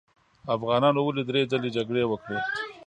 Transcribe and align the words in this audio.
افغانانو 0.55 0.99
ولې 1.03 1.23
درې 1.29 1.41
ځلې 1.51 1.69
جګړې 1.77 2.03
وکړې. 2.11 2.39